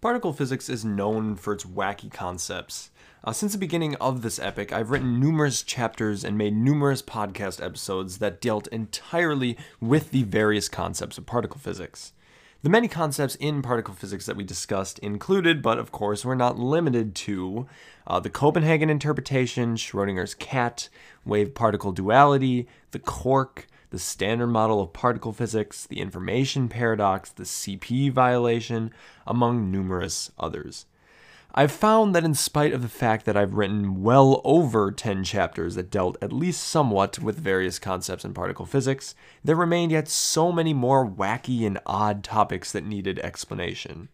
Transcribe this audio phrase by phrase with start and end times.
[0.00, 2.90] Particle physics is known for its wacky concepts.
[3.22, 7.62] Uh, since the beginning of this epic, I've written numerous chapters and made numerous podcast
[7.62, 12.14] episodes that dealt entirely with the various concepts of particle physics.
[12.62, 16.58] The many concepts in particle physics that we discussed included, but of course were not
[16.58, 17.66] limited to,
[18.06, 20.88] uh, the Copenhagen interpretation, Schrodinger's cat,
[21.26, 27.44] wave particle duality, the quark, the Standard Model of Particle Physics, the Information Paradox, the
[27.44, 28.92] CP violation,
[29.26, 30.86] among numerous others.
[31.52, 35.74] I've found that in spite of the fact that I've written well over 10 chapters
[35.74, 40.52] that dealt at least somewhat with various concepts in particle physics, there remained yet so
[40.52, 44.08] many more wacky and odd topics that needed explanation.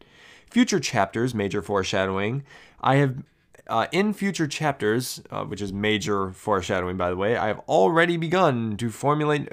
[0.50, 2.42] Future chapters, major foreshadowing,
[2.80, 3.22] I have
[3.68, 8.16] uh, in future chapters, uh, which is major foreshadowing, by the way, I have already
[8.16, 9.48] begun to formulate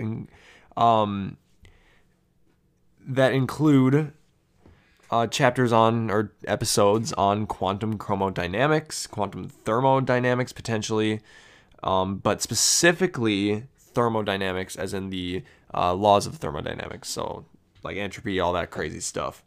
[0.77, 1.37] um,
[3.05, 4.13] that include
[5.09, 11.21] uh, chapters on or episodes on quantum chromodynamics, quantum thermodynamics potentially,
[11.83, 17.09] um, but specifically thermodynamics, as in the uh, laws of thermodynamics.
[17.09, 17.45] So,
[17.83, 19.43] like entropy, all that crazy stuff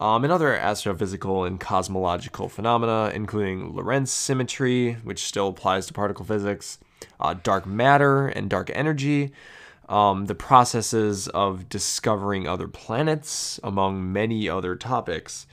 [0.00, 6.24] um, and other astrophysical and cosmological phenomena, including Lorentz symmetry, which still applies to particle
[6.24, 6.78] physics,
[7.20, 9.32] uh, dark matter and dark energy,
[9.88, 15.46] um, the processes of discovering other planets, among many other topics.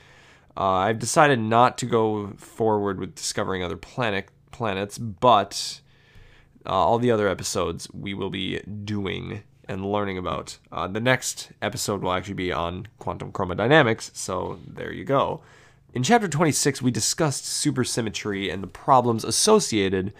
[0.56, 5.80] Uh, I've decided not to go forward with discovering other planet planets, but
[6.64, 10.58] uh, all the other episodes we will be doing and learning about.
[10.70, 15.40] Uh, the next episode will actually be on quantum chromodynamics, so there you go.
[15.92, 20.12] In chapter 26, we discussed supersymmetry and the problems associated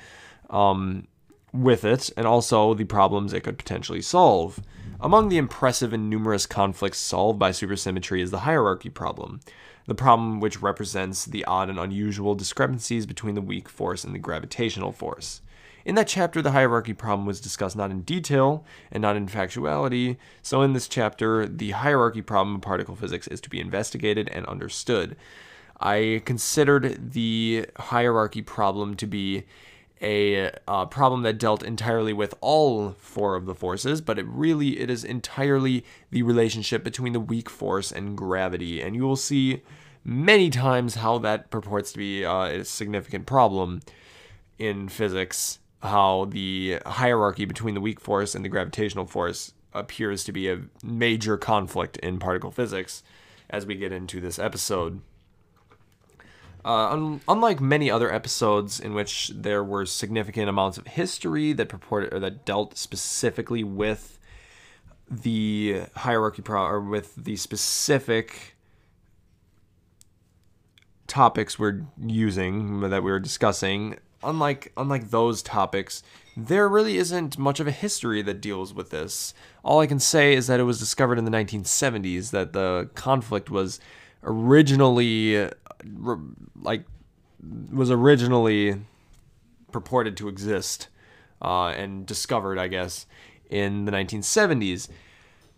[0.48, 1.06] um,
[1.52, 4.60] with it, and also the problems it could potentially solve.
[5.00, 9.40] Among the impressive and numerous conflicts solved by supersymmetry is the hierarchy problem,
[9.86, 14.18] the problem which represents the odd and unusual discrepancies between the weak force and the
[14.18, 15.42] gravitational force.
[15.86, 20.16] In that chapter, the hierarchy problem was discussed not in detail and not in factuality,
[20.42, 24.44] so in this chapter, the hierarchy problem of particle physics is to be investigated and
[24.46, 25.14] understood.
[25.78, 29.44] I considered the hierarchy problem to be
[30.02, 34.80] a uh, problem that dealt entirely with all four of the forces, but it really
[34.80, 39.62] it is entirely the relationship between the weak force and gravity, and you will see
[40.04, 43.82] many times how that purports to be uh, a significant problem
[44.58, 50.32] in physics how the hierarchy between the weak force and the gravitational force appears to
[50.32, 53.02] be a major conflict in particle physics
[53.50, 55.00] as we get into this episode.
[56.64, 61.68] Uh, un- unlike many other episodes in which there were significant amounts of history that
[61.68, 64.18] purported or that dealt specifically with
[65.08, 68.56] the hierarchy pro- or with the specific
[71.06, 76.02] topics we're using that we are discussing unlike unlike those topics,
[76.36, 79.32] there really isn't much of a history that deals with this.
[79.64, 83.50] All I can say is that it was discovered in the 1970s that the conflict
[83.50, 83.80] was
[84.22, 85.48] originally
[86.60, 86.84] like
[87.72, 88.76] was originally
[89.72, 90.88] purported to exist
[91.42, 93.06] uh, and discovered, I guess,
[93.50, 94.88] in the 1970s.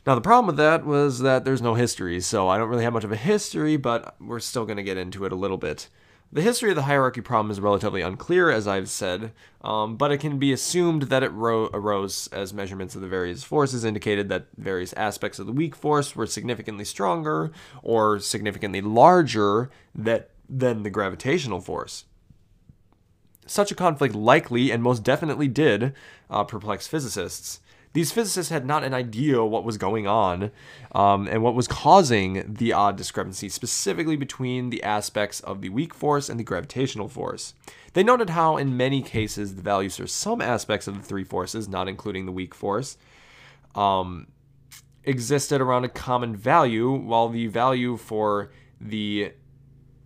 [0.06, 2.92] Now, the problem with that was that there's no history, so I don't really have
[2.92, 5.88] much of a history, but we're still going to get into it a little bit.
[6.30, 10.18] The history of the hierarchy problem is relatively unclear, as I've said, um, but it
[10.18, 14.48] can be assumed that it ro- arose as measurements of the various forces indicated that
[14.58, 17.50] various aspects of the weak force were significantly stronger
[17.82, 22.04] or significantly larger that, than the gravitational force.
[23.46, 25.94] Such a conflict likely and most definitely did
[26.28, 27.60] uh, perplex physicists.
[27.92, 30.50] These physicists had not an idea what was going on
[30.92, 35.94] um, and what was causing the odd discrepancy, specifically between the aspects of the weak
[35.94, 37.54] force and the gravitational force.
[37.94, 41.68] They noted how, in many cases, the values for some aspects of the three forces,
[41.68, 42.98] not including the weak force,
[43.74, 44.28] um,
[45.04, 48.50] existed around a common value, while the value for
[48.80, 49.32] the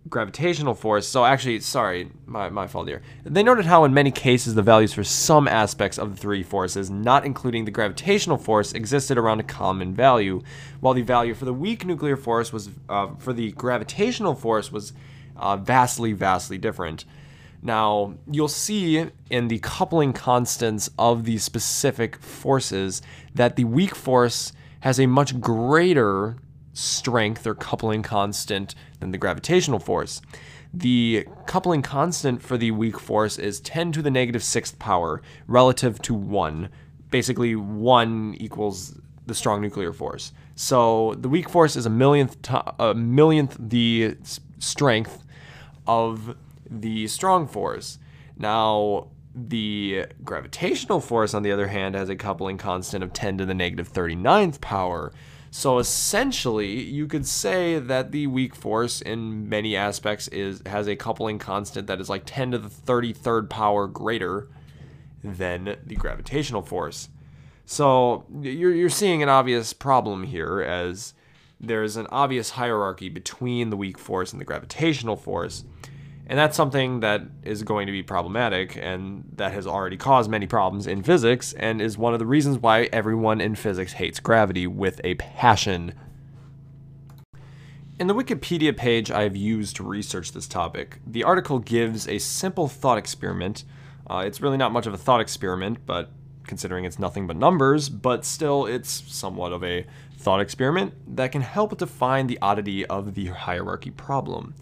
[0.09, 1.07] gravitational force.
[1.07, 3.01] So actually, sorry, my, my fault here.
[3.23, 6.89] They noted how in many cases the values for some aspects of the three forces,
[6.89, 10.41] not including the gravitational force, existed around a common value,
[10.81, 14.93] while the value for the weak nuclear force was uh, for the gravitational force was
[15.37, 17.05] uh, vastly, vastly different.
[17.61, 23.01] Now, you'll see in the coupling constants of these specific forces
[23.33, 24.51] that the weak force
[24.81, 26.35] has a much greater
[26.73, 30.21] strength or coupling constant than the gravitational force.
[30.73, 36.01] The coupling constant for the weak force is 10 to the negative sixth power relative
[36.03, 36.69] to 1.
[37.11, 40.33] Basically, 1 equals the strong nuclear force.
[40.55, 44.17] So the weak force is a millionth to- a millionth the
[44.59, 45.23] strength
[45.87, 46.35] of
[46.69, 47.99] the strong force.
[48.37, 53.45] Now the gravitational force, on the other hand, has a coupling constant of 10 to
[53.45, 55.11] the negative 39th power.
[55.55, 60.95] So essentially, you could say that the weak force in many aspects is has a
[60.95, 64.47] coupling constant that is like 10 to the 33rd power greater
[65.23, 67.07] than the gravitational force.
[67.67, 71.13] So you're, you're seeing an obvious problem here as
[71.61, 75.65] there's an obvious hierarchy between the weak force and the gravitational force.
[76.25, 80.47] And that's something that is going to be problematic and that has already caused many
[80.47, 84.65] problems in physics and is one of the reasons why everyone in physics hates gravity
[84.65, 85.93] with a passion.
[87.99, 92.17] In the Wikipedia page I have used to research this topic, the article gives a
[92.19, 93.65] simple thought experiment.
[94.07, 96.09] Uh, it's really not much of a thought experiment, but
[96.47, 99.85] considering it's nothing but numbers, but still it's somewhat of a
[100.17, 104.55] thought experiment that can help define the oddity of the hierarchy problem.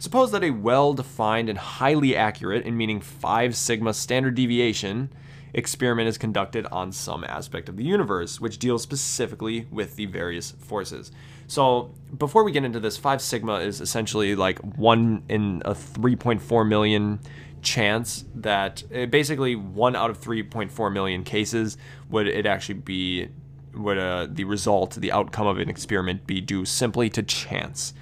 [0.00, 5.12] Suppose that a well defined and highly accurate, in meaning 5 sigma standard deviation,
[5.52, 10.52] experiment is conducted on some aspect of the universe, which deals specifically with the various
[10.52, 11.12] forces.
[11.48, 16.66] So, before we get into this, 5 sigma is essentially like 1 in a 3.4
[16.66, 17.20] million
[17.60, 21.76] chance that uh, basically 1 out of 3.4 million cases
[22.08, 23.28] would it actually be
[23.74, 27.92] would uh, the result, the outcome of an experiment be due simply to chance.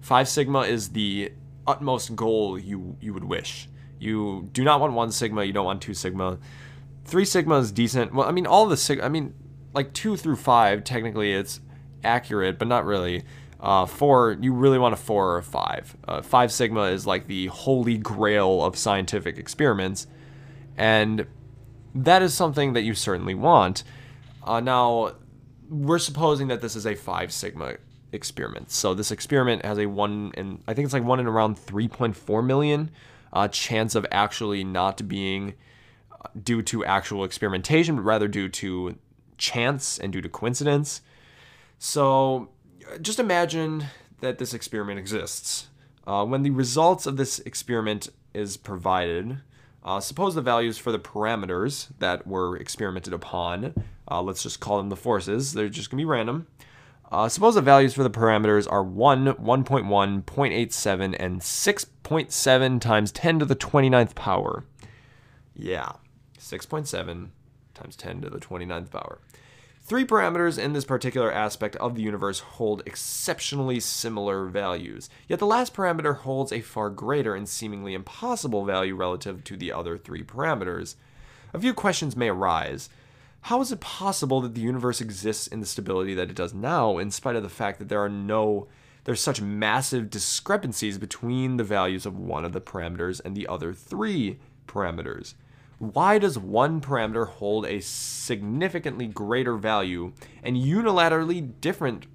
[0.00, 1.32] Five sigma is the
[1.66, 3.68] utmost goal you you would wish.
[3.98, 5.44] You do not want one sigma.
[5.44, 6.38] You don't want two sigma.
[7.04, 8.14] Three sigma is decent.
[8.14, 9.00] Well, I mean, all the sig.
[9.00, 9.34] I mean,
[9.74, 11.60] like two through five, technically it's
[12.04, 13.24] accurate, but not really.
[13.60, 15.96] Uh, four, you really want a four or a five.
[16.06, 20.06] Uh, five sigma is like the holy grail of scientific experiments,
[20.76, 21.26] and
[21.94, 23.82] that is something that you certainly want.
[24.44, 25.12] Uh, now,
[25.68, 27.74] we're supposing that this is a five sigma
[28.12, 28.70] experiment.
[28.70, 32.44] So this experiment has a one and I think it's like one in around 3.4
[32.44, 32.90] million
[33.32, 35.54] uh, chance of actually not being
[36.12, 38.96] uh, due to actual experimentation, but rather due to
[39.36, 41.02] chance and due to coincidence.
[41.78, 42.50] So
[42.90, 43.84] uh, just imagine
[44.20, 45.68] that this experiment exists.
[46.06, 49.38] Uh, when the results of this experiment is provided,
[49.84, 53.74] uh, suppose the values for the parameters that were experimented upon,
[54.10, 56.46] uh, let's just call them the forces, they're just to be random.
[57.10, 63.38] Uh, suppose the values for the parameters are 1, 1.1, 0.87, and 6.7 times 10
[63.38, 64.64] to the 29th power.
[65.54, 65.92] Yeah,
[66.38, 67.28] 6.7
[67.74, 69.20] times 10 to the 29th power.
[69.80, 75.46] Three parameters in this particular aspect of the universe hold exceptionally similar values, yet the
[75.46, 80.22] last parameter holds a far greater and seemingly impossible value relative to the other three
[80.22, 80.96] parameters.
[81.54, 82.90] A few questions may arise.
[83.42, 86.98] How is it possible that the universe exists in the stability that it does now,
[86.98, 88.68] in spite of the fact that there are no
[89.04, 93.72] there's such massive discrepancies between the values of one of the parameters and the other
[93.72, 95.32] three parameters?
[95.78, 100.12] Why does one parameter hold a significantly greater value
[100.42, 102.06] and unilaterally different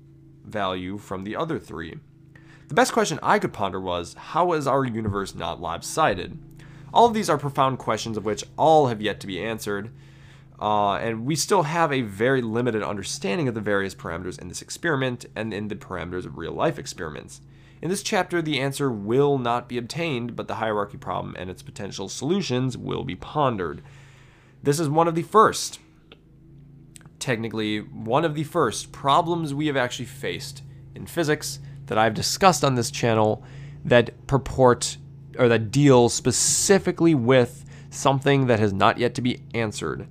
[0.46, 1.96] value from the other three?
[2.68, 6.38] The best question I could ponder was how is our universe not lopsided?
[6.94, 9.92] All of these are profound questions of which all have yet to be answered,
[10.64, 14.62] uh, and we still have a very limited understanding of the various parameters in this
[14.62, 17.42] experiment and in the parameters of real life experiments.
[17.82, 21.62] In this chapter, the answer will not be obtained, but the hierarchy problem and its
[21.62, 23.82] potential solutions will be pondered.
[24.64, 25.80] This is one of the first,
[27.20, 30.64] technically, one of the first problems we have actually faced
[30.96, 33.44] in physics that I've discussed on this channel
[33.84, 34.96] that purport
[35.38, 40.08] or that deal specifically with something that has not yet to be answered.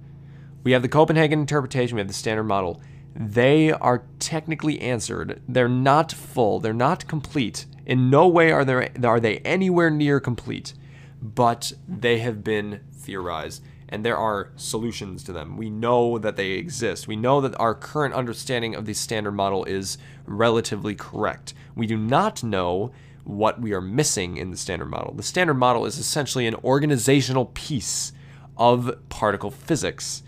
[0.64, 2.80] We have the Copenhagen interpretation, we have the standard model.
[3.14, 5.42] They are technically answered.
[5.46, 7.66] They're not full, they're not complete.
[7.84, 10.72] In no way are, there, are they anywhere near complete,
[11.20, 15.58] but they have been theorized and there are solutions to them.
[15.58, 17.06] We know that they exist.
[17.06, 21.52] We know that our current understanding of the standard model is relatively correct.
[21.76, 22.90] We do not know
[23.24, 25.12] what we are missing in the standard model.
[25.12, 28.14] The standard model is essentially an organizational piece
[28.56, 30.22] of particle physics.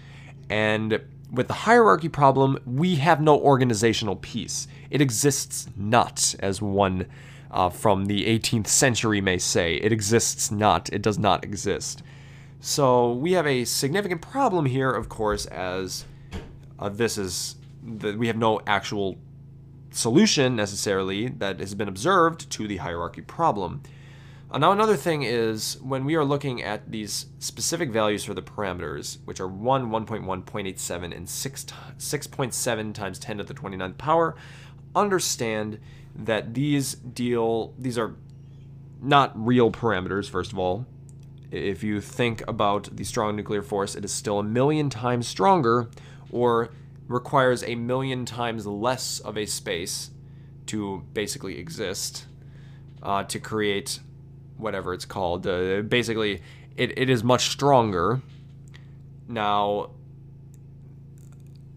[0.49, 4.69] And with the hierarchy problem, we have no organizational piece.
[4.91, 7.07] It exists not, as one
[7.51, 9.77] uh, from the 18th century may say.
[9.77, 10.93] It exists not.
[10.93, 12.03] It does not exist.
[12.61, 16.05] So we have a significant problem here, of course, as
[16.79, 19.19] uh, this is that we have no actual
[19.91, 23.83] solution necessarily that has been observed to the hierarchy problem.
[24.55, 28.43] Uh, now, another thing is when we are looking at these specific values for the
[28.43, 31.65] parameters, which are 1, 1.1, 0.87, and 6,
[31.99, 34.37] 6.7 times 10 to the 29th power,
[34.95, 35.81] understand
[36.15, 38.15] that these deal, these are
[39.03, 40.87] not real parameters, first of all.
[41.51, 45.91] If you think about the strong nuclear force, it is still a million times stronger
[46.31, 46.71] or
[47.09, 50.13] requires a million times less of a space
[50.67, 52.27] to basically exist
[53.03, 53.99] uh, to create
[54.65, 55.47] whatever it's called.
[55.47, 56.43] Uh, basically,
[56.77, 58.21] it, it is much stronger.
[59.29, 59.91] Now,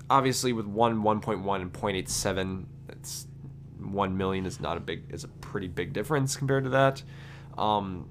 [0.09, 3.27] obviously, with 1, 1.1, and 0.87, it's
[3.79, 7.03] 1 million is not a big, is a pretty big difference compared to that.
[7.57, 8.07] Um,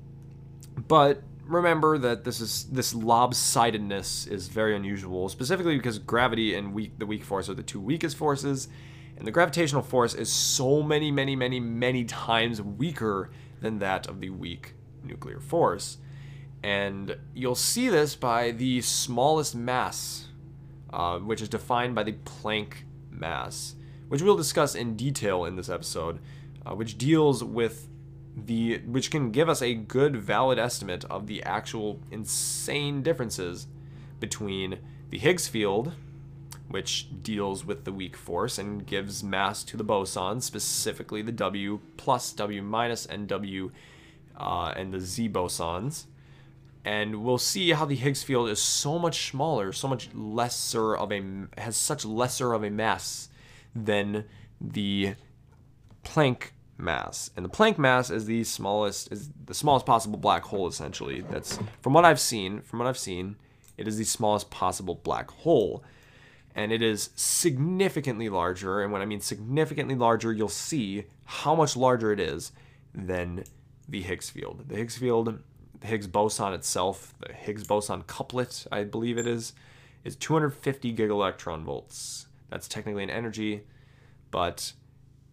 [0.86, 6.98] but remember that this is this lopsidedness is very unusual, specifically because gravity and weak
[6.98, 8.68] the weak force are the two weakest forces,
[9.16, 14.20] and the gravitational force is so many, many, many, many times weaker than that of
[14.20, 15.98] the weak nuclear force.
[16.62, 20.28] And you'll see this by the smallest mass,
[20.92, 22.72] uh, which is defined by the Planck
[23.10, 23.76] mass,
[24.08, 26.18] which we'll discuss in detail in this episode,
[26.64, 27.88] uh, which deals with
[28.36, 33.66] the which can give us a good valid estimate of the actual insane differences
[34.20, 34.78] between
[35.10, 35.92] the Higgs field,
[36.68, 41.80] which deals with the weak force and gives mass to the bosons, specifically the W
[41.96, 43.70] plus, W minus, and W
[44.36, 46.06] uh, and the Z bosons.
[46.84, 51.12] And we'll see how the Higgs field is so much smaller, so much lesser of
[51.12, 51.22] a
[51.58, 53.28] has such lesser of a mass
[53.74, 54.24] than
[54.60, 55.14] the
[56.04, 57.30] Planck mass.
[57.36, 61.22] And the Planck mass is the smallest is the smallest possible black hole essentially.
[61.22, 63.36] That's from what I've seen, from what I've seen,
[63.76, 65.82] it is the smallest possible black hole.
[66.56, 71.76] And it is significantly larger, and when I mean significantly larger, you'll see how much
[71.76, 72.50] larger it is
[72.94, 73.44] than
[73.86, 74.64] the Higgs field.
[74.66, 75.38] The Higgs field,
[75.80, 79.52] the Higgs boson itself, the Higgs boson couplet, I believe it is,
[80.02, 82.26] is 250 gigaelectron volts.
[82.48, 83.64] That's technically an energy,
[84.30, 84.72] but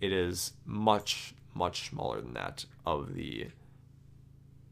[0.01, 3.47] it is much much smaller than that of the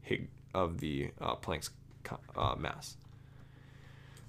[0.02, 1.70] Higgs of the uh, Planck's
[2.36, 2.96] uh, mass.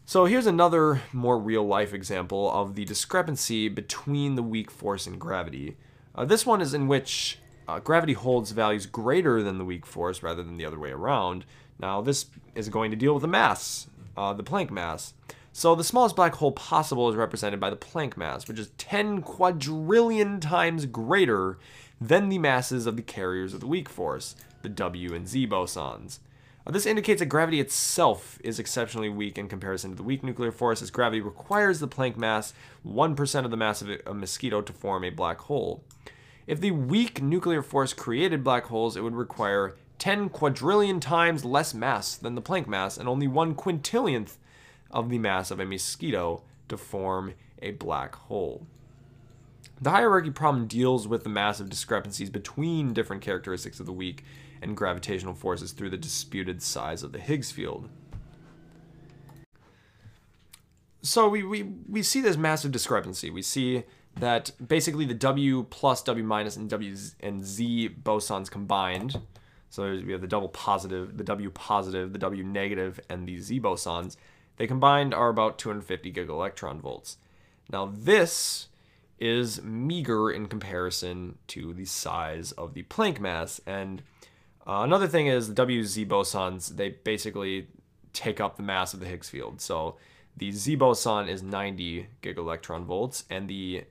[0.05, 5.17] So here's another more real life example of the discrepancy between the weak force and
[5.17, 5.77] gravity.
[6.13, 10.21] Uh, this one is in which uh, gravity holds values greater than the weak force
[10.21, 11.45] rather than the other way around.
[11.79, 15.13] Now this is going to deal with the mass, uh, the Planck mass.
[15.53, 19.21] So the smallest black hole possible is represented by the Planck mass, which is 10
[19.21, 21.57] quadrillion times greater
[22.01, 26.19] than the masses of the carriers of the weak force, the W and Z bosons.
[26.65, 30.51] Uh, this indicates that gravity itself is exceptionally weak in comparison to the weak nuclear
[30.51, 32.53] force, as gravity requires the Planck mass,
[32.85, 35.83] 1% of the mass of a mosquito, to form a black hole.
[36.47, 41.73] If the weak nuclear force created black holes, it would require 10 quadrillion times less
[41.73, 44.37] mass than the Planck mass and only 1 quintillionth
[44.91, 48.65] of the mass of a mosquito to form a black hole.
[49.81, 54.23] The hierarchy problem deals with the massive discrepancies between different characteristics of the weak
[54.63, 57.89] and gravitational forces through the disputed size of the Higgs field.
[61.01, 63.29] So we, we, we see this massive discrepancy.
[63.29, 63.83] We see
[64.15, 69.19] that basically the W plus W minus and W and Z bosons combined,
[69.69, 73.59] so we have the double positive, the W positive, the W negative, and the Z
[73.59, 74.15] bosons,
[74.57, 77.17] they combined are about 250 gigaelectron volts.
[77.71, 78.67] Now this
[79.19, 83.61] is meager in comparison to the size of the Planck mass.
[83.65, 84.03] And
[84.67, 87.67] uh, another thing is the WZ bosons, they basically
[88.13, 89.59] take up the mass of the Higgs field.
[89.59, 89.97] So
[90.37, 93.83] the Z boson is 90 gigaelectron volts, and the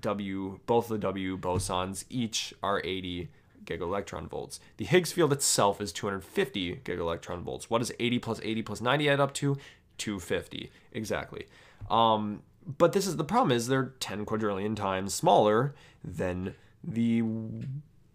[0.00, 3.28] W, both the W bosons each are 80
[3.64, 4.60] gigaelectron volts.
[4.76, 7.70] The Higgs field itself is 250 gigaelectron volts.
[7.70, 9.56] What does 80 plus 80 plus 90 add up to?
[9.98, 11.46] 250 exactly.
[11.90, 17.22] Um, but this is the problem is they're 10 quadrillion times smaller than the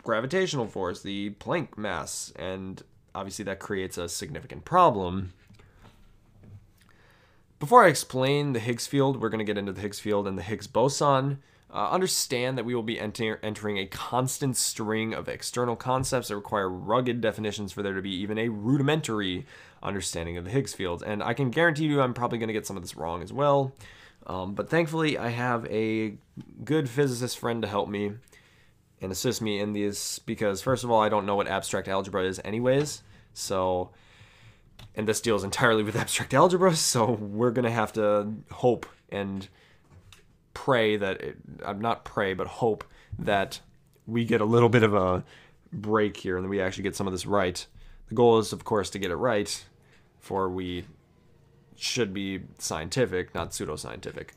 [0.03, 2.83] gravitational force, the Planck mass, and
[3.15, 5.33] obviously that creates a significant problem.
[7.59, 10.37] Before I explain the Higgs field, we're going to get into the Higgs field and
[10.37, 11.39] the Higgs boson.
[11.73, 16.35] Uh, understand that we will be enter- entering a constant string of external concepts that
[16.35, 19.45] require rugged definitions for there to be even a rudimentary
[19.81, 21.01] understanding of the Higgs field.
[21.03, 23.33] And I can guarantee you I'm probably going to get some of this wrong as
[23.33, 23.73] well.
[24.27, 26.15] Um, but thankfully, I have a
[26.63, 28.13] good physicist friend to help me
[29.03, 32.23] and assist me in these because, first of all, I don't know what abstract algebra
[32.23, 33.03] is, anyways.
[33.33, 33.91] So,
[34.95, 39.47] and this deals entirely with abstract algebra, so we're going to have to hope and
[40.53, 42.85] pray that, it, I'm not pray, but hope
[43.19, 43.59] that
[44.07, 45.23] we get a little bit of a
[45.73, 47.65] break here and we actually get some of this right.
[48.07, 49.65] The goal is, of course, to get it right,
[50.19, 50.85] for we
[51.75, 54.29] should be scientific, not pseudoscientific.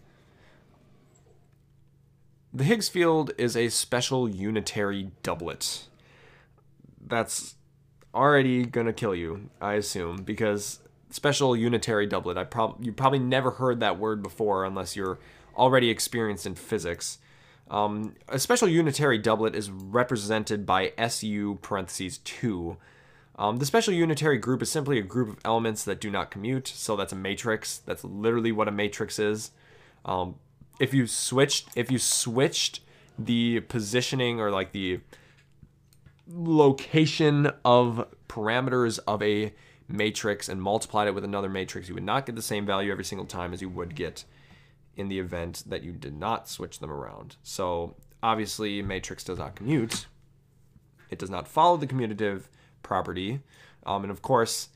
[2.57, 5.89] The Higgs field is a special unitary doublet.
[7.07, 7.55] That's
[8.15, 12.39] already gonna kill you, I assume, because special unitary doublet.
[12.39, 15.19] I prob you probably never heard that word before unless you're
[15.55, 17.19] already experienced in physics.
[17.71, 22.79] Um, a special unitary doublet is represented by SU parentheses 2.
[23.39, 26.69] Um, the special unitary group is simply a group of elements that do not commute,
[26.69, 27.77] so that's a matrix.
[27.77, 29.51] That's literally what a matrix is.
[30.07, 30.37] Um,
[30.79, 32.81] if you switched, if you switched
[33.19, 35.01] the positioning or like the
[36.29, 39.53] location of parameters of a
[39.89, 43.05] matrix and multiplied it with another matrix, you would not get the same value every
[43.05, 44.25] single time as you would get
[44.97, 47.37] in the event that you did not switch them around.
[47.43, 50.07] So obviously, matrix does not commute.
[51.11, 52.45] It does not follow the commutative
[52.83, 53.41] property,
[53.85, 54.69] um, and of course,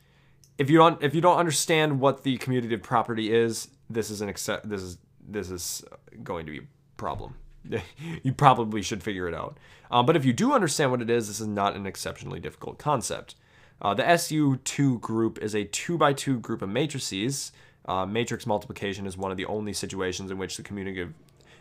[0.59, 4.29] if you don't if you don't understand what the commutative property is, this is an
[4.29, 4.99] accept this is
[5.33, 5.85] this is
[6.23, 7.35] going to be a problem.
[8.23, 9.59] you probably should figure it out.
[9.91, 12.79] Um, but if you do understand what it is, this is not an exceptionally difficult
[12.79, 13.35] concept.
[13.83, 17.53] Uh, the SU2 group is a 2 by 2 group of matrices.
[17.87, 21.13] Uh, matrix multiplication is one of the only situations in which the commutative,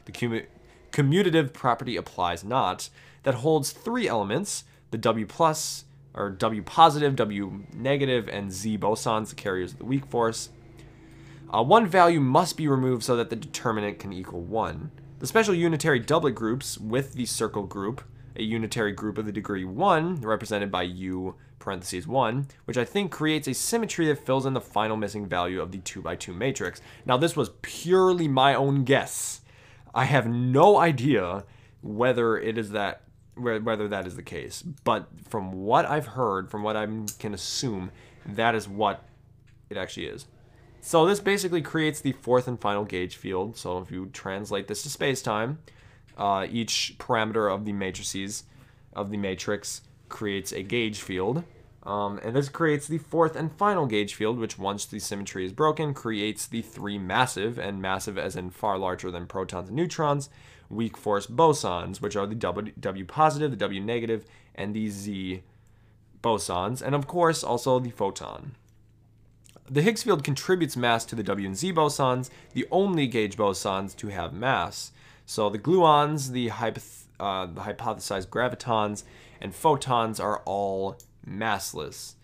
[0.05, 0.45] the commu-
[0.91, 2.89] commutative property applies not,
[3.23, 9.29] that holds three elements, the W plus, or W positive, W negative, and Z bosons,
[9.29, 10.49] the carriers of the weak force.
[11.51, 14.91] Uh, one value must be removed so that the determinant can equal 1.
[15.17, 18.03] The special unitary doublet groups with the circle group,
[18.35, 23.11] a unitary group of the degree 1, represented by U parentheses 1, which I think
[23.11, 26.33] creates a symmetry that fills in the final missing value of the 2 by 2
[26.33, 26.81] matrix.
[27.05, 29.41] Now, this was purely my own guess.
[29.93, 31.45] I have no idea
[31.81, 33.01] whether it is that
[33.35, 36.85] whether that is the case, but from what I've heard, from what I
[37.19, 37.89] can assume,
[38.25, 39.05] that is what
[39.69, 40.25] it actually is.
[40.81, 43.57] So this basically creates the fourth and final gauge field.
[43.57, 45.57] So if you translate this to spacetime,
[46.17, 48.43] uh, each parameter of the matrices
[48.93, 51.43] of the matrix creates a gauge field.
[51.83, 55.53] Um, and this creates the fourth and final gauge field, which once the symmetry is
[55.53, 60.29] broken, creates the three massive, and massive as in far larger than protons and neutrons,
[60.69, 65.41] weak force bosons, which are the W, w positive, the W negative, and the Z
[66.21, 68.55] bosons, and of course also the photon.
[69.71, 73.95] The Higgs field contributes mass to the W and Z bosons, the only gauge bosons
[73.97, 74.91] to have mass.
[75.27, 79.03] So the gluons, the, hypoth- uh, the hypothesized gravitons,
[79.39, 82.15] and photons are all massless.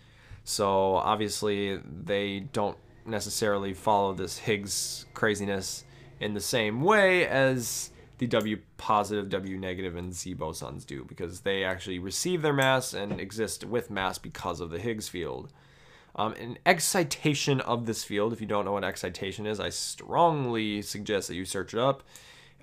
[0.43, 5.83] So obviously, they don't necessarily follow this Higgs craziness
[6.19, 11.41] in the same way as the W positive, W negative, and Z bosons do, because
[11.41, 15.51] they actually receive their mass and exist with mass because of the Higgs field.
[16.15, 20.81] Um, an excitation of this field, if you don't know what excitation is, I strongly
[20.81, 22.03] suggest that you search it up,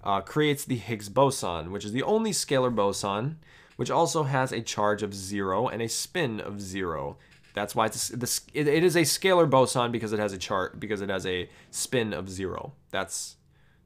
[0.02, 3.38] uh, creates the Higgs boson, which is the only scalar boson
[3.76, 7.16] which also has a charge of zero and a spin of zero.
[7.54, 8.42] That's why it's this.
[8.54, 11.48] It, it is a scalar boson because it has a chart because it has a
[11.70, 12.74] spin of zero.
[12.90, 13.36] That's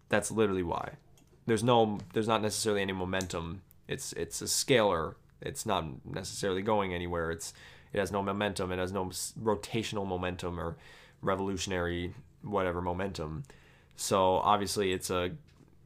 [0.09, 0.93] that's literally why.
[1.47, 3.63] There's no there's not necessarily any momentum.
[3.89, 5.15] It's it's a scalar.
[5.41, 7.31] It's not necessarily going anywhere.
[7.31, 7.53] It's
[7.97, 8.71] it has no momentum.
[8.73, 10.77] It has no rotational momentum or
[11.23, 13.45] revolutionary whatever momentum.
[13.97, 15.33] So obviously it's a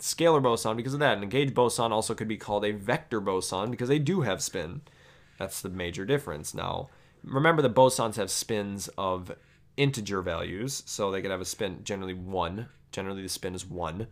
[0.00, 1.14] scalar boson because of that.
[1.14, 4.42] And a gauge boson also could be called a vector boson because they do have
[4.42, 4.80] spin.
[5.38, 6.52] That's the major difference.
[6.52, 6.90] Now,
[7.22, 9.30] remember the bosons have spins of
[9.76, 12.66] integer values, so they could have a spin generally 1.
[12.90, 14.08] Generally, the spin is 1.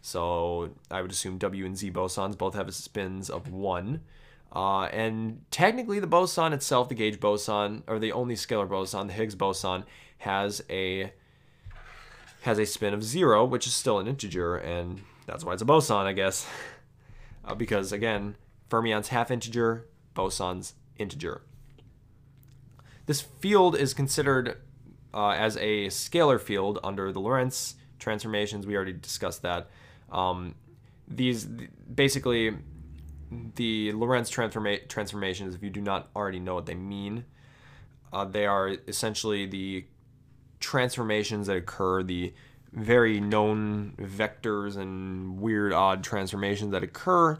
[0.00, 4.00] So I would assume W and Z bosons both have spins of 1.
[4.54, 9.12] Uh, and technically, the boson itself, the gauge boson, or the only scalar boson, the
[9.14, 9.84] Higgs boson,
[10.18, 11.12] has a
[12.42, 15.66] has a spin of zero, which is still an integer, and that's why it's a
[15.66, 16.46] boson, I guess.
[17.44, 18.36] Uh, because again,
[18.70, 21.42] fermion's half integer, boson's integer.
[23.06, 24.58] This field is considered
[25.12, 28.64] uh, as a scalar field under the Lorentz transformations.
[28.64, 29.68] We already discussed that.
[30.12, 30.54] Um,
[31.08, 32.56] these basically
[33.54, 35.54] the Lorentz transforma- transformations.
[35.54, 37.24] If you do not already know what they mean,
[38.12, 39.84] uh, they are essentially the
[40.60, 42.32] transformations that occur, the
[42.72, 47.38] very known vectors and weird odd transformations that occur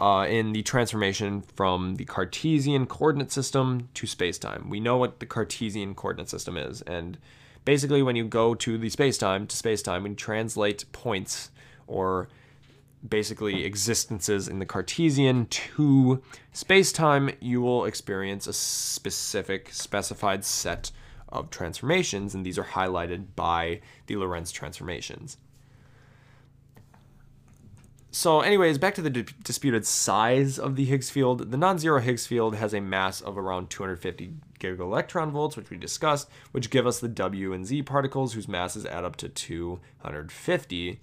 [0.00, 4.68] uh, in the transformation from the Cartesian coordinate system to spacetime.
[4.68, 7.18] We know what the Cartesian coordinate system is, and
[7.64, 11.50] basically when you go to the spacetime to spacetime, you translate points
[11.86, 12.28] or
[13.06, 20.90] basically existences in the Cartesian to space-time, you will experience a specific specified set
[21.28, 25.36] of transformations, and these are highlighted by the Lorentz transformations.
[28.16, 31.50] So, anyways, back to the di- disputed size of the Higgs field.
[31.50, 35.76] The non zero Higgs field has a mass of around 250 gigaelectron volts, which we
[35.76, 40.98] discussed, which give us the W and Z particles whose masses add up to 250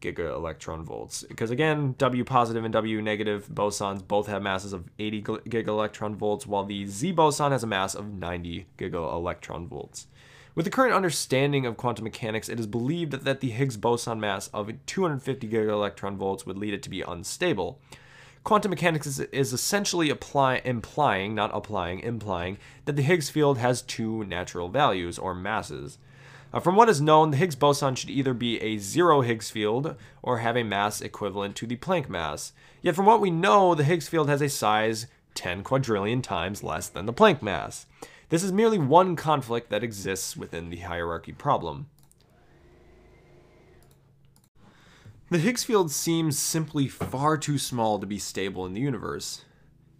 [0.00, 1.24] gigaelectron volts.
[1.28, 6.46] Because again, W positive and W negative bosons both have masses of 80 gigaelectron volts,
[6.46, 10.06] while the Z boson has a mass of 90 gigaelectron volts.
[10.54, 14.48] With the current understanding of quantum mechanics, it is believed that the Higgs boson mass
[14.48, 17.78] of 250 gigaelectron volts would lead it to be unstable.
[18.42, 23.82] Quantum mechanics is, is essentially apply, implying, not applying, implying, that the Higgs field has
[23.82, 25.98] two natural values, or masses.
[26.52, 29.96] Uh, from what is known, the Higgs boson should either be a zero Higgs field
[30.22, 32.52] or have a mass equivalent to the Planck mass.
[32.80, 36.88] Yet, from what we know, the Higgs field has a size 10 quadrillion times less
[36.88, 37.86] than the Planck mass.
[38.30, 41.86] This is merely one conflict that exists within the hierarchy problem.
[45.30, 49.44] The Higgs field seems simply far too small to be stable in the universe.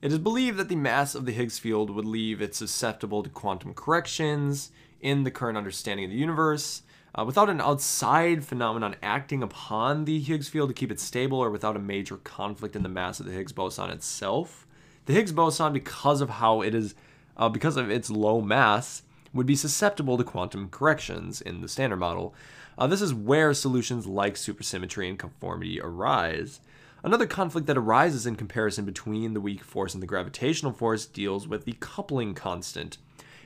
[0.01, 3.29] It is believed that the mass of the Higgs field would leave it susceptible to
[3.29, 6.83] quantum corrections in the current understanding of the universe,
[7.15, 11.51] uh, without an outside phenomenon acting upon the Higgs field to keep it stable, or
[11.51, 14.67] without a major conflict in the mass of the Higgs boson itself.
[15.07, 16.95] The Higgs boson, because of how it is
[17.37, 21.99] uh, because of its low mass, would be susceptible to quantum corrections in the Standard
[21.99, 22.35] Model.
[22.77, 26.61] Uh, this is where solutions like supersymmetry and conformity arise.
[27.03, 31.47] Another conflict that arises in comparison between the weak force and the gravitational force deals
[31.47, 32.99] with the coupling constant.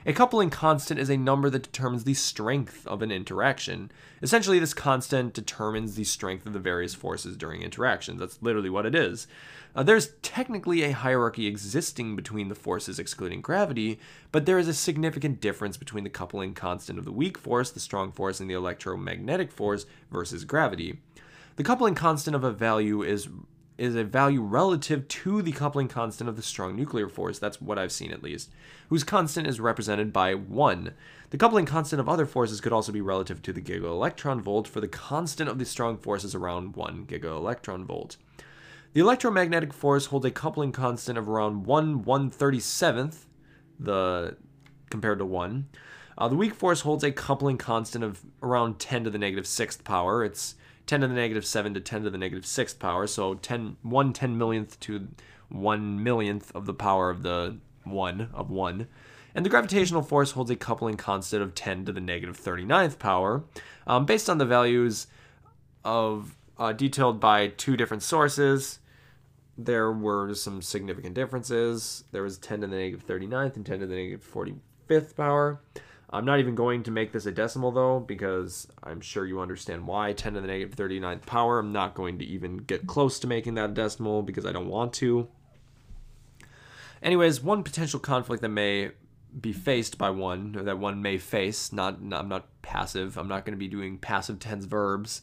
[0.04, 3.92] A coupling constant is a number that determines the strength of an interaction.
[4.20, 8.18] Essentially, this constant determines the strength of the various forces during interactions.
[8.18, 9.28] That's literally what it is.
[9.76, 14.00] Uh, there's technically a hierarchy existing between the forces excluding gravity,
[14.32, 17.78] but there is a significant difference between the coupling constant of the weak force, the
[17.78, 20.98] strong force, and the electromagnetic force versus gravity.
[21.56, 23.28] The coupling constant of a value is
[23.82, 27.40] is a value relative to the coupling constant of the strong nuclear force.
[27.40, 28.50] That's what I've seen at least,
[28.88, 30.92] whose constant is represented by 1.
[31.30, 34.80] The coupling constant of other forces could also be relative to the gigaelectron volt, for
[34.80, 38.18] the constant of the strong force is around 1 gigaelectron volt.
[38.92, 43.24] The electromagnetic force holds a coupling constant of around 1 137th
[43.80, 44.36] the
[44.90, 45.68] compared to 1.
[46.16, 49.82] Uh, the weak force holds a coupling constant of around 10 to the negative 6th
[49.82, 50.22] power.
[50.22, 50.54] It's
[50.86, 54.12] 10 to the negative 7 to 10 to the negative 6th power, so 10, 1
[54.12, 55.08] 10 millionth to
[55.48, 58.86] 1 millionth of the power of the 1 of 1.
[59.34, 63.44] And the gravitational force holds a coupling constant of 10 to the negative 39th power,
[63.86, 65.06] um, based on the values
[65.84, 68.78] of uh, detailed by two different sources
[69.58, 72.04] there were some significant differences.
[72.12, 75.60] There was 10 to the negative 39th and 10 to the negative 45th power.
[76.12, 79.86] I'm not even going to make this a decimal though, because I'm sure you understand
[79.86, 81.58] why 10 to the negative 39th power.
[81.58, 84.68] I'm not going to even get close to making that a decimal because I don't
[84.68, 85.28] want to.
[87.02, 88.90] Anyways, one potential conflict that may
[89.40, 93.16] be faced by one, or that one may face, not, not I'm not passive.
[93.16, 95.22] I'm not going to be doing passive tense verbs.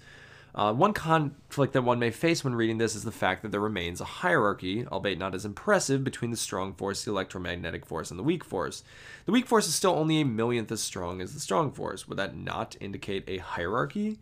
[0.60, 3.62] Uh, one conflict that one may face when reading this is the fact that there
[3.62, 8.20] remains a hierarchy, albeit not as impressive, between the strong force, the electromagnetic force, and
[8.20, 8.84] the weak force.
[9.26, 12.10] The weak force is still only a millionth as strong as the strong force.
[12.10, 14.20] Would that not indicate a hierarchy?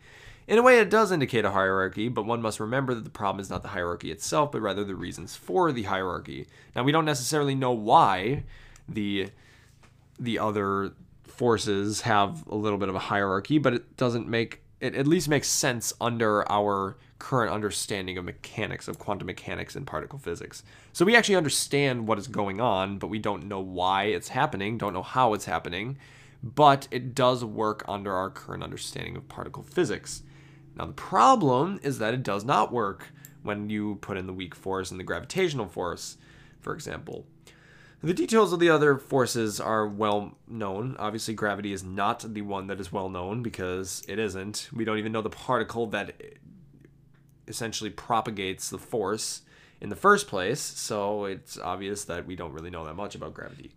[0.48, 3.42] In a way, it does indicate a hierarchy, but one must remember that the problem
[3.42, 6.46] is not the hierarchy itself, but rather the reasons for the hierarchy.
[6.76, 8.44] Now, we don't necessarily know why
[8.88, 9.32] the
[10.20, 10.92] the other
[11.26, 15.30] forces have a little bit of a hierarchy, but it doesn't make it at least
[15.30, 20.64] makes sense under our current understanding of mechanics, of quantum mechanics and particle physics.
[20.94, 24.78] So we actually understand what is going on, but we don't know why it's happening,
[24.78, 25.98] don't know how it's happening,
[26.44, 30.22] but it does work under our current understanding of particle physics.
[30.76, 33.08] Now, the problem is that it does not work
[33.42, 36.18] when you put in the weak force and the gravitational force,
[36.60, 37.26] for example.
[38.04, 40.96] The details of the other forces are well known.
[41.00, 44.70] Obviously, gravity is not the one that is well known because it isn't.
[44.72, 46.14] We don't even know the particle that
[47.48, 49.42] essentially propagates the force
[49.82, 53.34] in the first place, so it's obvious that we don't really know that much about
[53.34, 53.72] gravity.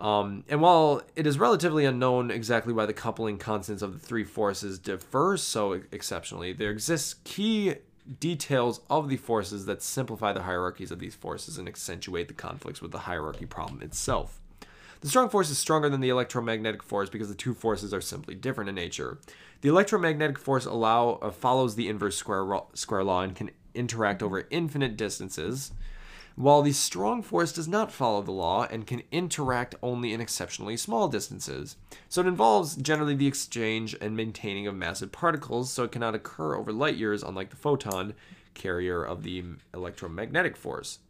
[0.00, 4.24] Um, and while it is relatively unknown exactly why the coupling constants of the three
[4.24, 7.74] forces differ so exceptionally, there exists key
[8.18, 12.82] details of the forces that simplify the hierarchies of these forces and accentuate the conflicts
[12.82, 14.40] with the hierarchy problem itself.
[15.00, 18.34] The strong force is stronger than the electromagnetic force because the two forces are simply
[18.34, 19.18] different in nature.
[19.62, 24.46] The electromagnetic force allow uh, follows the inverse square, square law and can interact over
[24.50, 25.72] infinite distances,
[26.36, 30.76] while the strong force does not follow the law and can interact only in exceptionally
[30.76, 31.76] small distances.
[32.08, 36.54] So it involves generally the exchange and maintaining of massive particles, so it cannot occur
[36.54, 38.14] over light years, unlike the photon
[38.54, 41.00] carrier of the electromagnetic force.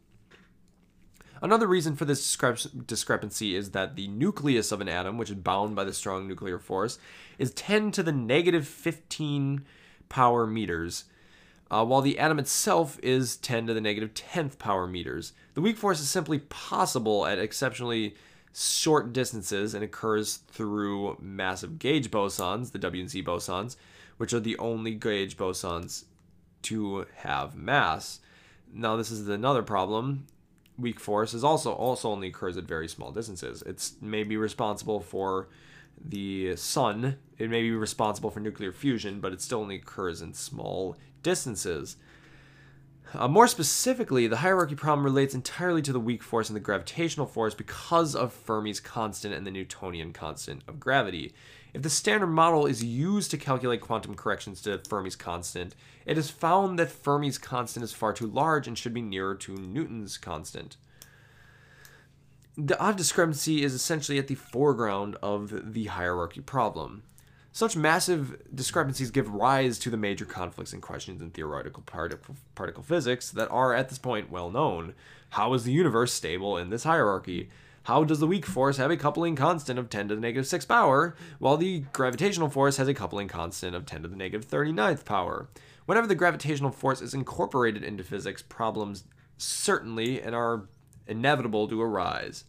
[1.41, 2.37] Another reason for this
[2.85, 6.59] discrepancy is that the nucleus of an atom, which is bound by the strong nuclear
[6.59, 6.99] force,
[7.39, 9.65] is 10 to the negative 15
[10.07, 11.05] power meters,
[11.71, 15.31] uh, while the atom itself is 10 to the negative 10th power meters.
[15.53, 18.15] The weak force is simply possible at exceptionally
[18.53, 23.77] short distances and occurs through massive gauge bosons, the W and Z bosons,
[24.17, 26.03] which are the only gauge bosons
[26.63, 28.19] to have mass.
[28.73, 30.27] Now, this is another problem
[30.77, 33.63] weak force is also also only occurs at very small distances.
[33.65, 35.47] It's maybe responsible for
[36.03, 37.17] the sun.
[37.37, 41.97] It may be responsible for nuclear fusion, but it still only occurs in small distances.
[43.13, 47.25] Uh, more specifically, the hierarchy problem relates entirely to the weak force and the gravitational
[47.25, 51.33] force because of Fermi's constant and the Newtonian constant of gravity.
[51.73, 56.29] If the standard model is used to calculate quantum corrections to Fermi's constant, it is
[56.29, 60.75] found that Fermi's constant is far too large and should be nearer to Newton's constant.
[62.57, 67.03] The odd discrepancy is essentially at the foreground of the hierarchy problem.
[67.53, 72.83] Such massive discrepancies give rise to the major conflicts and questions in theoretical particle, particle
[72.83, 74.93] physics that are at this point well known.
[75.31, 77.49] How is the universe stable in this hierarchy?
[77.83, 80.65] How does the weak force have a coupling constant of 10 to the negative 6
[80.65, 85.03] power, while the gravitational force has a coupling constant of 10 to the negative 39th
[85.03, 85.49] power?
[85.85, 89.05] Whenever the gravitational force is incorporated into physics, problems
[89.37, 90.69] certainly and are
[91.07, 92.43] inevitable to arise.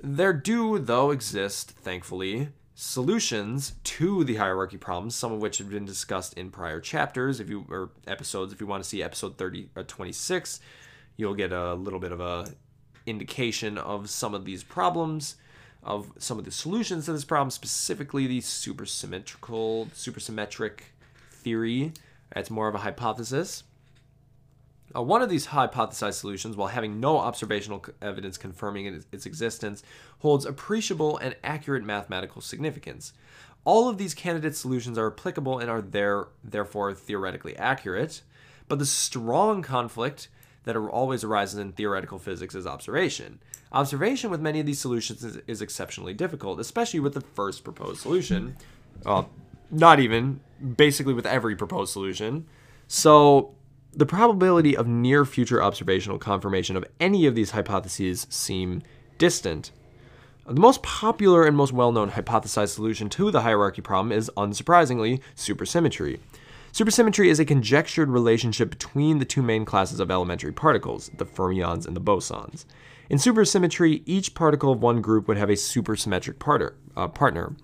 [0.00, 5.84] There do, though, exist, thankfully, solutions to the hierarchy problems, some of which have been
[5.84, 8.52] discussed in prior chapters, if you or episodes.
[8.52, 10.60] If you want to see episode 30 or uh, 26,
[11.16, 12.46] you'll get a little bit of a
[13.08, 15.36] indication of some of these problems,
[15.82, 20.80] of some of the solutions to this problem, specifically the supersymmetrical, supersymmetric
[21.30, 21.92] theory.
[22.34, 23.64] That's more of a hypothesis.
[24.94, 29.82] Uh, one of these hypothesized solutions, while having no observational evidence confirming its existence,
[30.20, 33.12] holds appreciable and accurate mathematical significance.
[33.64, 38.22] All of these candidate solutions are applicable and are there, therefore theoretically accurate,
[38.66, 40.28] but the strong conflict
[40.68, 43.40] that always arises in theoretical physics is observation.
[43.72, 48.00] Observation with many of these solutions is, is exceptionally difficult, especially with the first proposed
[48.00, 48.54] solution.
[49.02, 49.30] Well,
[49.70, 50.40] not even,
[50.76, 52.46] basically with every proposed solution.
[52.86, 53.54] So,
[53.94, 58.82] the probability of near future observational confirmation of any of these hypotheses seem
[59.16, 59.72] distant.
[60.46, 65.20] The most popular and most well known hypothesized solution to the hierarchy problem is, unsurprisingly,
[65.34, 66.20] supersymmetry.
[66.72, 71.86] Supersymmetry is a conjectured relationship between the two main classes of elementary particles, the fermions
[71.86, 72.64] and the bosons.
[73.08, 77.56] In supersymmetry, each particle of one group would have a supersymmetric partner, uh, partner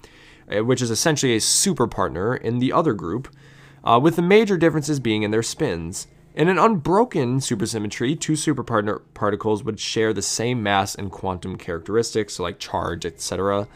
[0.51, 3.35] uh, which is essentially a super partner in the other group,
[3.83, 6.07] uh, with the major differences being in their spins.
[6.35, 12.38] In an unbroken supersymmetry, two superpartner particles would share the same mass and quantum characteristics,
[12.38, 13.69] like charge, etc.,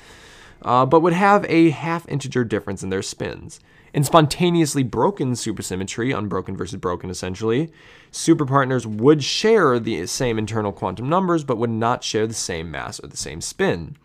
[0.63, 3.61] uh, but would have a half integer difference in their spins.
[3.93, 7.71] In spontaneously broken supersymmetry, unbroken versus broken essentially,
[8.13, 13.01] superpartners would share the same internal quantum numbers but would not share the same mass
[13.01, 13.97] or the same spin.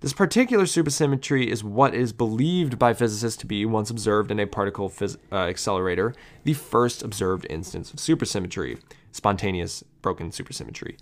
[0.00, 4.46] This particular supersymmetry is what is believed by physicists to be, once observed in a
[4.46, 8.78] particle phys- uh, accelerator, the first observed instance of supersymmetry,
[9.12, 10.96] spontaneous broken supersymmetry.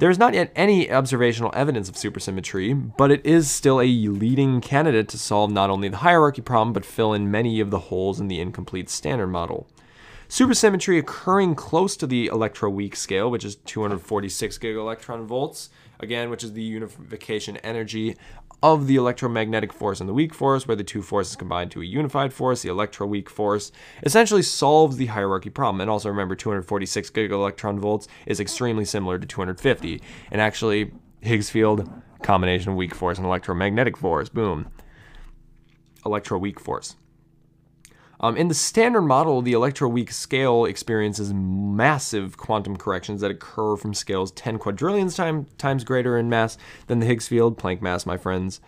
[0.00, 4.62] There is not yet any observational evidence of supersymmetry, but it is still a leading
[4.62, 8.18] candidate to solve not only the hierarchy problem, but fill in many of the holes
[8.18, 9.68] in the incomplete standard model.
[10.26, 16.54] Supersymmetry occurring close to the electroweak scale, which is 246 gigaelectron volts, again, which is
[16.54, 18.16] the unification energy
[18.62, 21.84] of the electromagnetic force and the weak force, where the two forces combine to a
[21.84, 25.80] unified force, the electroweak force, essentially solves the hierarchy problem.
[25.80, 30.02] And also remember, 246 gigaelectron volts is extremely similar to 250.
[30.30, 31.90] And actually, Higgs field,
[32.22, 34.70] combination of weak force and electromagnetic force, boom.
[36.04, 36.96] Electroweak force.
[38.22, 43.94] Um, in the standard model, the electroweak scale experiences massive quantum corrections that occur from
[43.94, 48.18] scales 10 quadrillions time, times greater in mass than the Higgs field, Planck mass, my
[48.18, 48.60] friends.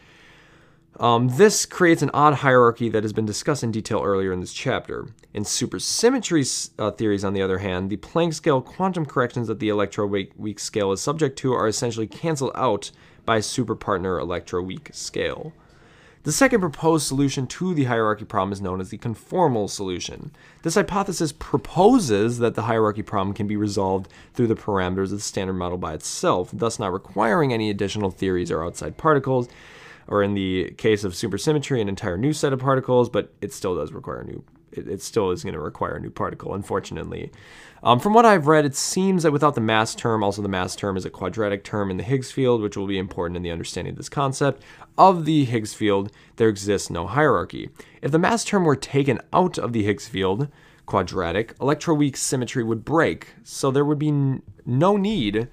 [0.99, 4.53] Um, this creates an odd hierarchy that has been discussed in detail earlier in this
[4.53, 5.09] chapter.
[5.35, 9.69] In supersymmetry uh, theories, on the other hand, the Planck scale quantum corrections that the
[9.69, 12.91] electroweak scale is subject to are essentially canceled out
[13.25, 15.53] by superpartner electroweak scale.
[16.25, 20.31] The second proposed solution to the hierarchy problem is known as the conformal solution.
[20.63, 25.21] This hypothesis proposes that the hierarchy problem can be resolved through the parameters of the
[25.21, 29.49] standard model by itself, thus not requiring any additional theories or outside particles,
[30.07, 33.75] or in the case of supersymmetry, an entire new set of particles, but it still
[33.75, 37.31] does require a new it, it still is going to require a new particle, unfortunately.
[37.83, 40.77] Um, from what I've read, it seems that without the mass term, also the mass
[40.77, 43.51] term is a quadratic term in the Higgs field, which will be important in the
[43.51, 44.63] understanding of this concept.
[44.97, 47.71] Of the Higgs field, there exists no hierarchy.
[48.01, 50.49] If the mass term were taken out of the Higgs field,
[50.87, 55.49] quadratic, electroweak symmetry would break, so there would be no need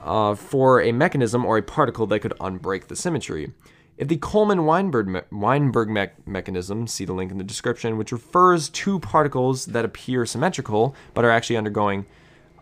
[0.00, 3.52] uh, for a mechanism or a particle that could unbreak the symmetry.
[4.00, 8.70] If the Coleman-Weinberg, me- Weinberg me- mechanism, see the link in the description, which refers
[8.70, 12.06] to particles that appear symmetrical but are actually undergoing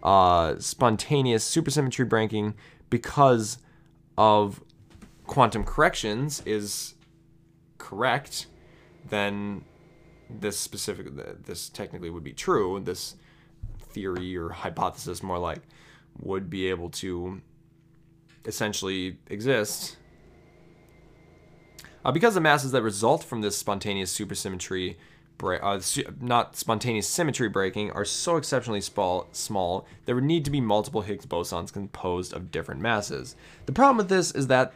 [0.02, 2.54] uh, spontaneous supersymmetry breaking
[2.90, 3.58] because
[4.16, 4.60] of
[5.28, 6.94] quantum corrections, is
[7.78, 8.48] correct,
[9.08, 9.64] then
[10.28, 11.06] this specific,
[11.44, 12.80] this technically would be true.
[12.80, 13.14] This
[13.90, 15.62] theory or hypothesis, more like,
[16.20, 17.40] would be able to
[18.44, 19.98] essentially exist
[22.04, 24.96] uh, because the masses that result from this spontaneous supersymmetry,
[25.36, 25.80] break, uh,
[26.20, 31.02] not spontaneous symmetry breaking, are so exceptionally small, small, there would need to be multiple
[31.02, 33.36] Higgs bosons composed of different masses.
[33.66, 34.74] The problem with this is that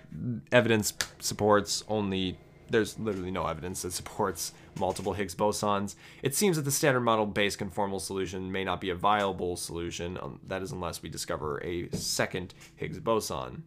[0.50, 2.38] evidence supports only
[2.72, 5.94] there's literally no evidence that supports multiple Higgs bosons.
[6.22, 10.18] It seems that the standard model based conformal solution may not be a viable solution,
[10.20, 13.62] um, that is, unless we discover a second Higgs boson.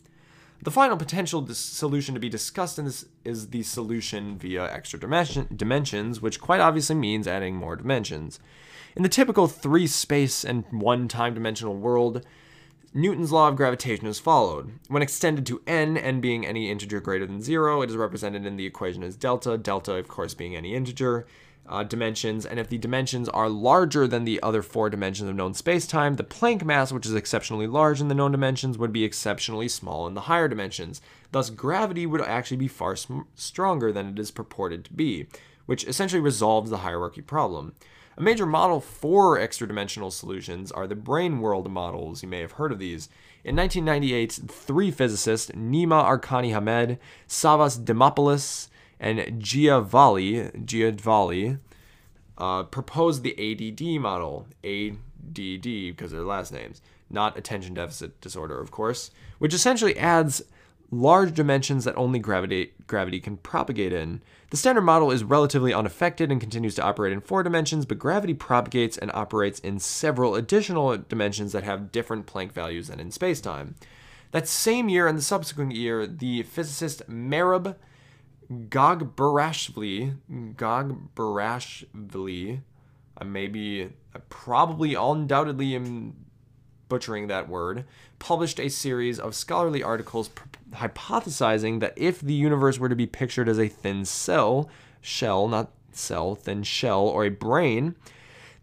[0.61, 5.47] The final potential solution to be discussed in this is the solution via extra dimension
[5.55, 8.39] dimensions, which quite obviously means adding more dimensions.
[8.95, 12.25] In the typical three space and one time dimensional world,
[12.93, 14.79] Newton's law of gravitation is followed.
[14.87, 18.55] When extended to n, n being any integer greater than 0, it is represented in
[18.55, 21.27] the equation as delta, delta of course being any integer,
[21.67, 25.53] uh, dimensions, and if the dimensions are larger than the other four dimensions of known
[25.53, 29.67] spacetime, the Planck mass, which is exceptionally large in the known dimensions, would be exceptionally
[29.67, 31.01] small in the higher dimensions.
[31.31, 32.95] Thus, gravity would actually be far
[33.35, 35.27] stronger than it is purported to be,
[35.65, 37.73] which essentially resolves the hierarchy problem.
[38.17, 42.23] A major model for extra dimensional solutions are the brane world models.
[42.23, 43.09] You may have heard of these.
[43.43, 46.97] In 1998, three physicists, Nima Arkani Hamed,
[47.27, 51.59] Savas Dimopoulos, and Giavalli, Giavalli
[52.37, 58.59] uh, proposed the ADD model, ADD because of their last names, not attention deficit disorder,
[58.59, 60.43] of course, which essentially adds
[60.91, 64.21] large dimensions that only gravity, gravity can propagate in.
[64.51, 68.33] The standard model is relatively unaffected and continues to operate in four dimensions, but gravity
[68.33, 73.73] propagates and operates in several additional dimensions that have different Planck values than in spacetime.
[74.31, 77.07] That same year and the subsequent year, the physicist
[78.51, 80.17] Merab Gogberashvili,
[80.55, 82.61] Gogberashvili,
[83.17, 86.25] I maybe, I probably undoubtedly am
[86.87, 87.85] butchering that word,
[88.19, 90.29] published a series of scholarly articles
[90.73, 94.69] hypothesizing that if the universe were to be pictured as a thin cell,
[95.01, 97.95] shell, not cell, thin shell, or a brane,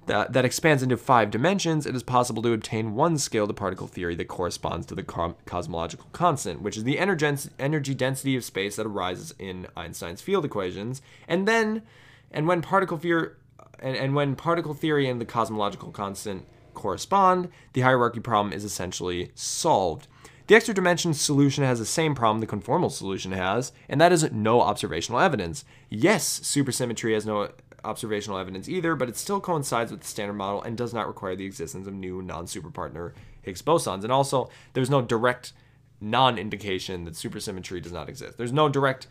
[0.07, 3.87] that, that expands into five dimensions, it is possible to obtain one scale to particle
[3.87, 8.87] theory that corresponds to the cosmological constant, which is the energy density of space that
[8.87, 11.03] arises in Einstein's field equations.
[11.29, 11.83] And then,
[12.31, 13.31] and when particle theory,
[13.79, 19.31] and, and when particle theory and the cosmological constant correspond, the hierarchy problem is essentially
[19.35, 20.09] solved.
[20.49, 24.31] The extra dimension solution has the same problem the conformal solution has, and that is
[24.33, 25.65] no observational evidence.
[25.89, 27.51] Yes, supersymmetry has no
[27.85, 31.37] observational evidence either, but it still coincides with the standard model and does not require
[31.37, 34.05] the existence of new non-superpartner Higgs bosons.
[34.05, 35.53] And also, there's no direct
[36.01, 38.39] non-indication that supersymmetry does not exist.
[38.39, 39.07] There's no direct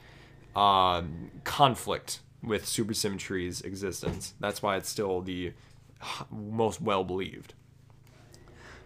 [0.55, 4.33] um, conflict with supersymmetry's existence.
[4.39, 5.53] That's why it's still the
[6.31, 7.53] most well believed.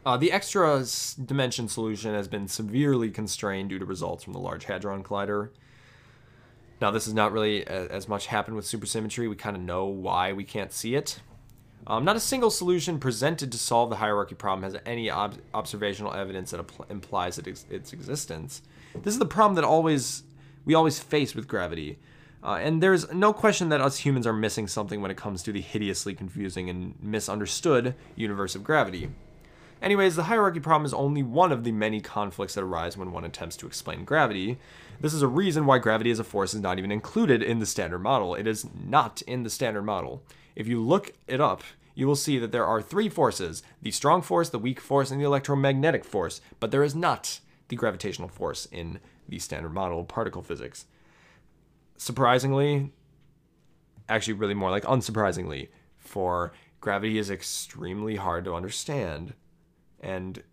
[0.05, 0.83] Uh, the extra
[1.25, 5.49] dimension solution has been severely constrained due to results from the Large Hadron Collider.
[6.85, 9.27] Now, this is not really as much happened with supersymmetry.
[9.27, 11.19] We kind of know why we can't see it.
[11.87, 16.13] Um, not a single solution presented to solve the hierarchy problem has any ob- observational
[16.13, 18.61] evidence that implies it ex- its existence.
[19.01, 20.21] This is the problem that always
[20.63, 21.97] we always face with gravity.
[22.43, 25.51] Uh, and there's no question that us humans are missing something when it comes to
[25.51, 29.09] the hideously confusing and misunderstood universe of gravity.
[29.85, 33.23] Anyways, the hierarchy problem is only one of the many conflicts that arise when one
[33.23, 34.57] attempts to explain gravity.
[34.99, 37.67] This is a reason why gravity as a force is not even included in the
[37.67, 38.33] standard model.
[38.33, 40.23] It is not in the standard model.
[40.55, 41.61] If you look it up,
[41.93, 45.21] you will see that there are three forces the strong force, the weak force, and
[45.21, 50.07] the electromagnetic force, but there is not the gravitational force in the standard model of
[50.07, 50.85] particle physics.
[51.97, 52.91] surprisingly,
[54.09, 59.35] actually, really more like unsurprisingly, for gravity is extremely hard to understand.
[60.05, 60.43] And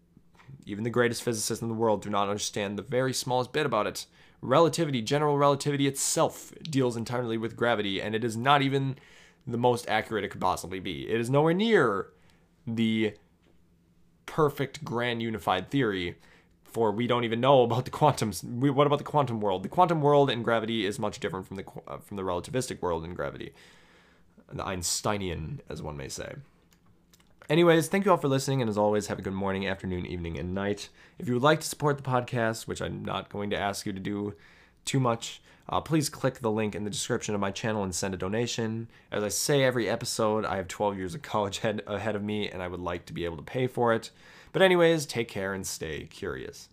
[0.65, 3.87] even the greatest physicists in the world do not understand the very smallest bit about
[3.87, 4.07] it.
[4.41, 8.97] Relativity, general relativity itself, deals entirely with gravity, and it is not even
[9.47, 11.09] the most accurate it could possibly be.
[11.09, 12.09] It is nowhere near
[12.67, 13.15] the
[14.25, 16.17] perfect grand unified theory
[16.65, 20.01] for we don't even know about the quantum what about the quantum world the quantum
[20.01, 23.53] world in gravity is much different from the uh, from the relativistic world in gravity
[24.51, 26.33] the einsteinian as one may say
[27.51, 30.39] anyways thank you all for listening and as always have a good morning afternoon evening
[30.39, 30.89] and night
[31.19, 33.93] if you would like to support the podcast which i'm not going to ask you
[33.93, 34.35] to do
[34.85, 38.13] too much uh, please click the link in the description of my channel and send
[38.13, 38.89] a donation.
[39.11, 42.51] As I say every episode, I have 12 years of college head, ahead of me
[42.51, 44.11] and I would like to be able to pay for it.
[44.53, 46.69] But, anyways, take care and stay curious.